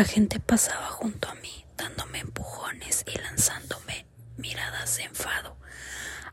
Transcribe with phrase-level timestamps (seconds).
[0.00, 4.06] La gente pasaba junto a mí, dándome empujones y lanzándome
[4.38, 5.58] miradas de enfado.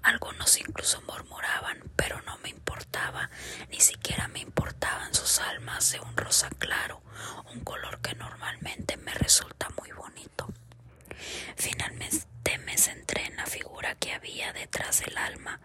[0.03, 3.29] Algunos incluso murmuraban, pero no me importaba,
[3.69, 7.01] ni siquiera me importaban sus almas de un rosa claro,
[7.53, 10.47] un color que normalmente me resulta muy bonito.
[11.57, 15.59] Finalmente me centré en la figura que había detrás del alma,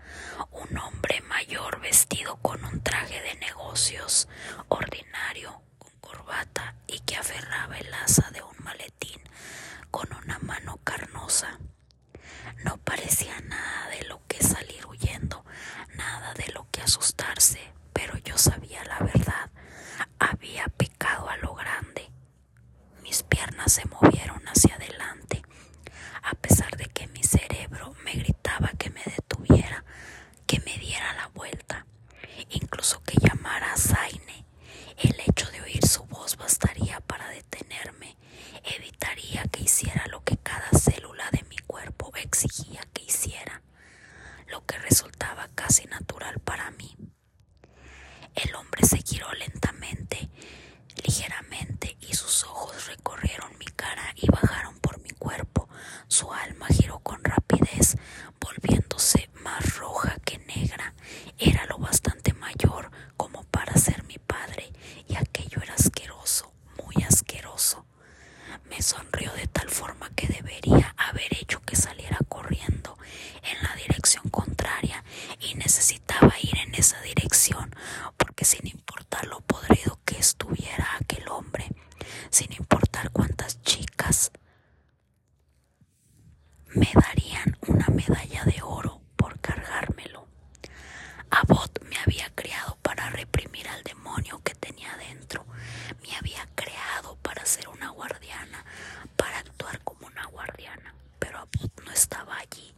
[0.51, 4.27] un hombre mayor vestido con un traje de negocios
[4.69, 9.21] ordinario, con corbata y que aferraba el asa de un maletín
[9.91, 11.59] con una mano carnosa.
[12.65, 15.45] No parecía nada de lo que salir huyendo,
[15.97, 17.61] nada de lo que asustarse,
[17.93, 19.51] pero yo sabía la verdad.
[20.19, 22.11] Había pecado a lo grande.
[23.03, 25.43] Mis piernas se movieron hacia adelante,
[26.23, 29.85] a pesar de que mi cerebro me gritaba que me detuviera,
[30.47, 31.87] que me diera la vuelta,
[32.51, 34.45] incluso que llamara a Zaine.
[34.99, 38.17] El hecho de oír su voz bastaría para detenerme,
[38.65, 43.63] evitaría que hiciera lo que cada célula de mi cuerpo exigía que hiciera,
[44.49, 45.49] lo que resultaba
[45.91, 46.95] natural para mí.
[48.35, 50.31] El hombre se giró lentamente,
[51.05, 55.69] ligeramente, y sus ojos recorrieron mi cara y bajaron por mi cuerpo.
[56.09, 57.97] Su alma giró con rapidez,
[58.41, 60.95] volviéndose más roja que negra.
[61.39, 64.73] Era lo bastante mayor como para ser mi padre,
[65.09, 67.87] y aquello era asqueroso, muy asqueroso.
[68.69, 72.99] Me sonrió de tal forma que debería haber hecho que saliera corriendo
[73.43, 75.05] en la dirección contraria
[75.41, 77.75] y necesitaba ir en esa dirección
[78.17, 81.69] porque sin importar lo podrido que estuviera aquel hombre,
[82.31, 84.31] sin importar cuántas chicas
[86.75, 90.27] me darían una medalla de oro por cargármelo.
[91.31, 95.47] Abbott me había creado para reprimir al demonio que tenía dentro.
[96.03, 98.65] Me había creado para ser una guardiana,
[99.17, 100.95] para actuar como una guardiana.
[101.19, 102.75] Pero Abbott no estaba allí.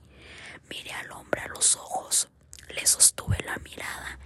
[0.69, 2.29] Miré al hombre a los ojos,
[2.69, 4.19] le sostuve la mirada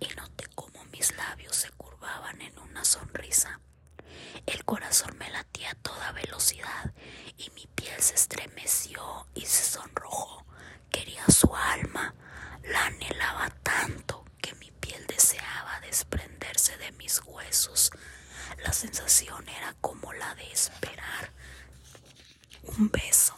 [0.00, 3.60] y noté cómo mis labios se curvaban en una sonrisa.
[4.46, 6.92] El corazón me latía a toda velocidad
[7.38, 10.44] y mi piel se estremeció se sonrojó.
[10.90, 12.14] Quería su alma,
[12.62, 17.90] la anhelaba tanto que mi piel deseaba desprenderse de mis huesos.
[18.62, 21.32] La sensación era como la de esperar
[22.62, 23.34] un beso.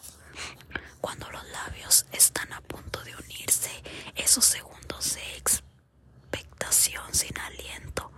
[1.00, 3.70] Cuando los labios están a punto de unirse,
[4.14, 8.12] esos segundos de expectación sin aliento,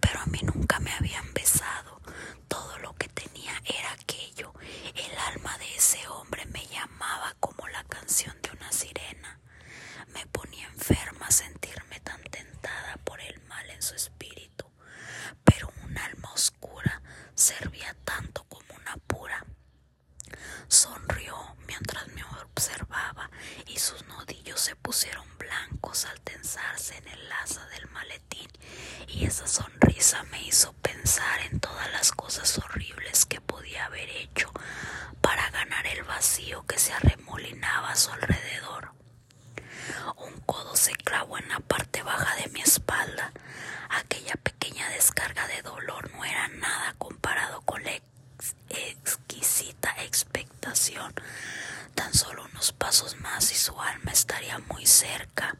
[0.00, 2.00] pero a mí nunca me habían besado.
[2.48, 4.52] Todo lo que tenía era aquello.
[4.94, 9.38] El alma de ese hombre me llamaba como la canción de una sirena.
[10.14, 14.66] Me ponía enferma sentirme tan tentada por el mal en su espíritu,
[15.44, 17.02] pero un alma oscura
[17.34, 19.44] servía tanto como una pura.
[20.68, 23.30] Sonrió mientras me observaba
[23.66, 28.48] y sus nudillos se pusieron blancos al tensarse en el asa del maletín
[29.08, 34.50] y esa sonrisa me hizo pensar en todas las cosas horribles que podía haber hecho
[35.20, 38.92] para ganar el vacío que se arremolinaba a su alrededor.
[40.16, 43.32] Un codo se clavó en la parte baja de mi espalda.
[43.90, 47.92] Aquella pequeña descarga de dolor no era nada comparado con la
[48.70, 51.12] exquisita expectación.
[52.02, 55.56] Tan solo unos pasos más y su alma estaría muy cerca.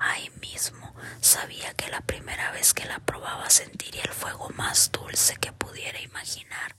[0.00, 5.36] Ahí mismo sabía que la primera vez que la probaba sentiría el fuego más dulce
[5.36, 6.74] que pudiera imaginar.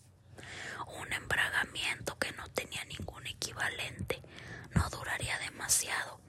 [1.00, 4.24] Un embragamiento que no tenía ningún equivalente.
[4.74, 6.20] No duraría demasiado,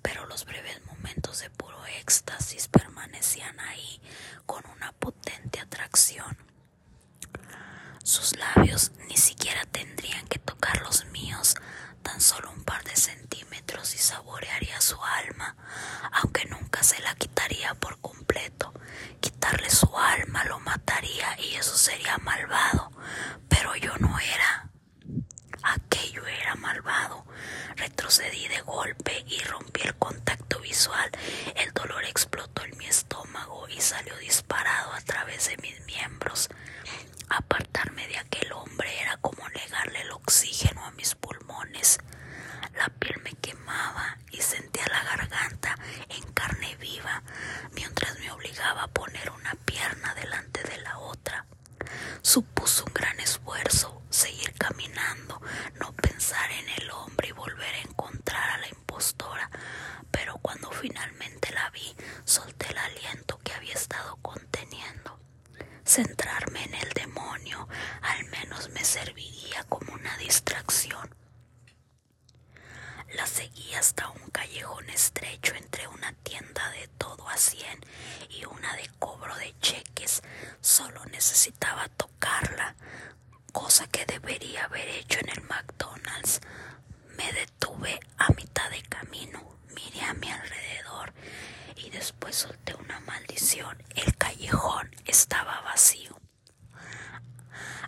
[0.00, 4.00] pero los breves momentos de puro éxtasis permanecían ahí
[4.46, 6.38] con una potente atracción.
[8.04, 11.54] Sus labios ni siquiera tendrían que tocar los míos,
[12.02, 15.56] tan solo un par de centímetros y saborearía su alma,
[16.12, 18.72] aunque nunca se la quitaría por completo.
[19.20, 22.90] Quitarle su alma lo mataría y eso sería malvado,
[23.48, 24.70] pero yo no era.
[25.62, 27.26] Aquello era malvado.
[27.76, 31.10] Retrocedí de golpe y rompí el contacto visual.
[31.54, 36.48] El dolor explotó en mi estómago y salió disparado a través de mis miembros.
[37.28, 41.98] Apartarme de aquel hombre era como negarle el oxígeno a mis pulmones.
[42.76, 45.76] La piel me quemaba y sentía la garganta
[46.08, 47.22] en carne viva
[47.72, 51.46] mientras me obligaba a poner una pierna delante de la otra.
[52.22, 55.40] Supuso un gran esfuerzo seguir caminando,
[55.78, 59.50] no pensar en el hombre y volver a encontrar a la impostora,
[60.10, 61.94] pero cuando finalmente la vi,
[62.24, 65.18] solté el aliento que había estado conteniendo.
[65.84, 67.68] Centrarme en el demonio demonio
[68.02, 71.14] al menos me serviría como una distracción.
[73.78, 77.80] Hasta un callejón estrecho entre una tienda de todo a cien
[78.28, 80.22] y una de cobro de cheques.
[80.60, 82.74] Solo necesitaba tocarla,
[83.52, 86.40] cosa que debería haber hecho en el McDonald's.
[87.16, 91.14] Me detuve a mitad de camino, miré a mi alrededor
[91.76, 93.82] y después solté una maldición.
[93.94, 96.18] El callejón estaba vacío.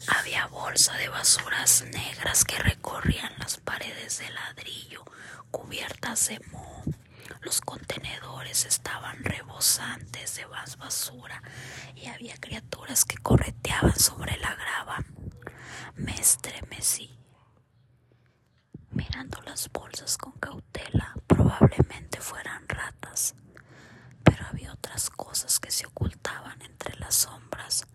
[0.08, 5.04] Había bolsa de basuras negras que recorrían las paredes de ladrillo
[5.52, 6.82] cubiertas de moho.
[7.42, 11.42] Los contenedores estaban rebosantes de más basura
[11.94, 15.04] y había criaturas que correteaban sobre la grava.
[15.94, 17.16] Me estremecí.
[18.90, 23.34] Mirando las bolsas con cautela, probablemente fueran ratas,
[24.22, 27.86] pero había otras cosas que se ocultaban entre las sombras,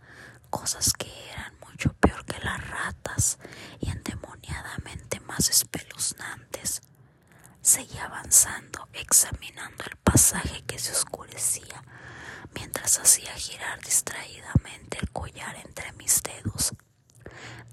[0.49, 3.37] cosas que eran mucho peor que las ratas
[3.79, 6.81] y endemoniadamente más espeluznantes.
[7.67, 11.83] Seguí avanzando, examinando el pasaje que se oscurecía,
[12.55, 16.73] mientras hacía girar distraídamente el collar entre mis dedos.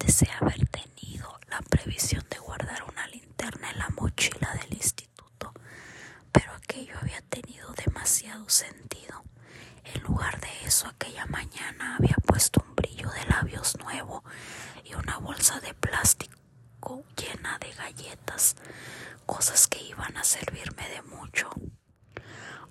[0.00, 5.55] Deseé haber tenido la previsión de guardar una linterna en la mochila del instituto,
[6.32, 9.23] pero aquello había tenido demasiado sentido.
[9.85, 14.25] En lugar de eso, aquella mañana había puesto un brillo de labios nuevo
[14.82, 16.35] y una bolsa de plástico
[17.17, 18.56] llena de galletas,
[19.26, 21.50] cosas que iban a servirme de mucho.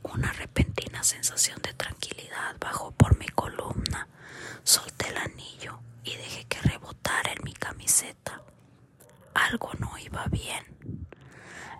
[0.04, 4.08] Una repentina sensación de tranquilidad bajó por mi columna.
[4.64, 8.42] Solté el anillo y dejé que rebotara en mi camiseta.
[9.34, 11.08] Algo no iba bien.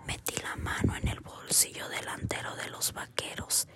[0.06, 3.68] Metí la mano en el bolsillo delantero de los vaqueros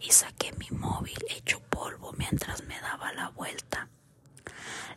[0.00, 3.88] y saqué mi móvil hecho polvo mientras me daba la vuelta.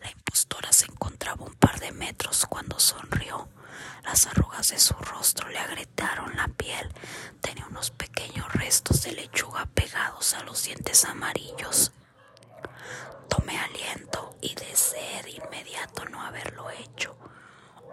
[0.02, 3.50] La impostora se encontraba un par de metros cuando sonrió.
[4.04, 6.94] Las arrugas de su rostro le agrietaron la piel.
[7.42, 11.92] Tenía unos pequeños restos de lechuga pegados a los dientes amarillos.
[13.30, 17.16] Tomé aliento y deseé de inmediato no haberlo hecho.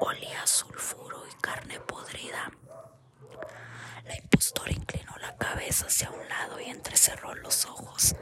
[0.00, 2.50] Olía sulfuro y carne podrida.
[4.04, 8.14] La impostora inclinó la cabeza hacia un lado y entrecerró los ojos.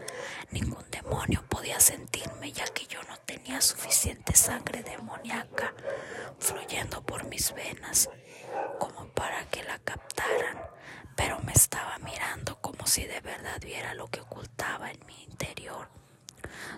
[0.51, 5.75] Ningún demonio podía sentirme ya que yo no tenía suficiente sangre demoníaca
[6.39, 8.09] fluyendo por mis venas
[8.79, 10.59] como para que la captaran,
[11.17, 16.02] pero me estaba mirando como si de verdad viera lo que ocultaba en mi interior.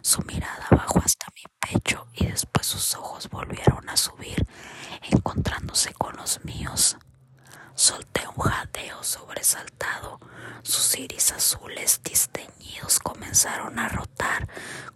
[0.03, 4.47] Su mirada bajó hasta mi pecho y después sus ojos volvieron a subir,
[5.03, 6.97] encontrándose con los míos.
[7.75, 10.21] Solté un jadeo sobresaltado.
[10.63, 14.49] Sus iris azules disteñidos comenzaron a rotar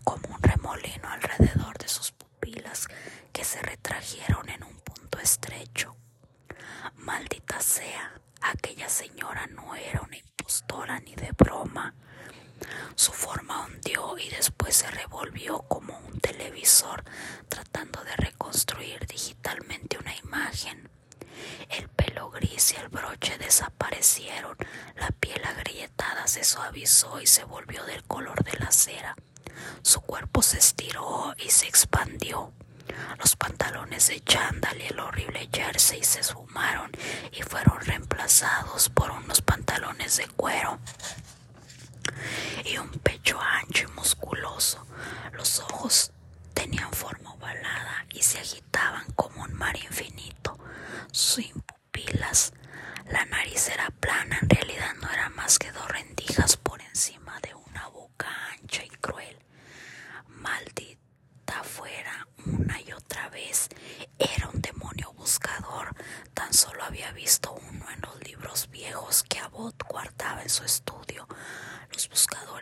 [0.05, 2.87] como un remolino alrededor de sus pupilas
[3.32, 5.96] que se retrajeron en un punto estrecho.
[6.96, 11.94] Maldita sea, aquella señora no era una impostora ni de broma.
[12.99, 17.05] Su forma hundió y después se revolvió como un televisor
[17.49, 20.91] tratando de reconstruir digitalmente una imagen.
[21.71, 24.56] El pelo gris y el broche desaparecieron,
[24.97, 29.15] la piel agrietada se suavizó y se volvió del color de la cera.
[29.82, 32.53] Su cuerpo se estiró y se expandió.
[33.20, 36.91] Los pantalones de chándal y el horrible jersey se esfumaron
[37.31, 40.81] y fueron reemplazados por unos pantalones de cuero
[42.65, 44.86] y un pecho ancho y musculoso.
[45.32, 46.12] Los ojos
[46.55, 50.58] tenían forma ovalada y se agitaban como un mar infinito
[51.12, 52.53] sin pupilas.
[53.10, 57.55] La nariz era plana, en realidad no era más que dos rendijas por encima de
[57.55, 59.38] una boca ancha y cruel.
[60.29, 63.69] Maldita fuera una y otra vez.
[64.19, 65.94] Era un demonio buscador.
[66.34, 70.97] Tan solo había visto uno en los libros viejos que Abbott guardaba en su estudio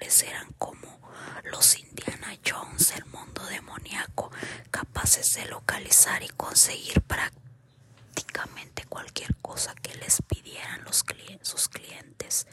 [0.07, 1.01] eran como
[1.45, 4.31] los Indiana Jones del mundo demoníaco,
[4.71, 11.05] capaces de localizar y conseguir prácticamente cualquier cosa que les pidieran los
[11.43, 12.47] sus clientes.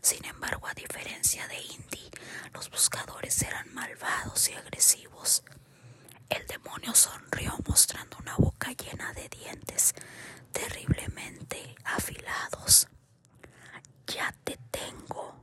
[0.00, 2.10] Sin embargo, a diferencia de Indy,
[2.54, 5.42] los buscadores eran malvados y agresivos.
[6.28, 9.94] El demonio sonrió mostrando una boca llena de dientes
[10.52, 12.88] terriblemente afilados.
[14.06, 15.34] Ya te tengo,